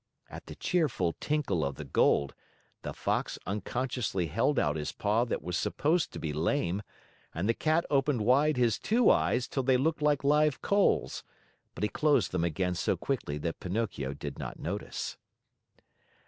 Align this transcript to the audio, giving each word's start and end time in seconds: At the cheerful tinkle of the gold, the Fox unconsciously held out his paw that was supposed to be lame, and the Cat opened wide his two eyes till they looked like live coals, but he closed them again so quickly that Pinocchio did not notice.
At 0.31 0.47
the 0.47 0.55
cheerful 0.55 1.13
tinkle 1.19 1.63
of 1.63 1.75
the 1.75 1.83
gold, 1.83 2.33
the 2.81 2.91
Fox 2.91 3.37
unconsciously 3.45 4.25
held 4.25 4.57
out 4.57 4.75
his 4.75 4.91
paw 4.91 5.25
that 5.25 5.43
was 5.43 5.55
supposed 5.55 6.11
to 6.11 6.19
be 6.19 6.33
lame, 6.33 6.81
and 7.35 7.47
the 7.47 7.53
Cat 7.53 7.85
opened 7.91 8.21
wide 8.25 8.57
his 8.57 8.79
two 8.79 9.11
eyes 9.11 9.47
till 9.47 9.61
they 9.61 9.77
looked 9.77 10.01
like 10.01 10.23
live 10.23 10.59
coals, 10.63 11.23
but 11.75 11.83
he 11.83 11.87
closed 11.87 12.31
them 12.31 12.43
again 12.43 12.73
so 12.73 12.97
quickly 12.97 13.37
that 13.37 13.59
Pinocchio 13.59 14.15
did 14.15 14.39
not 14.39 14.57
notice. 14.57 15.17